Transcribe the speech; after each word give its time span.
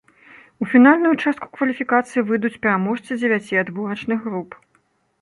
У 0.63 0.67
фінальную 0.71 1.11
частку 1.23 1.51
кваліфікацыі 1.59 2.25
выйдуць 2.31 2.53
пераможцы 2.65 3.07
дзевяці 3.21 3.63
адборачных 3.67 4.19
груп. 4.29 4.61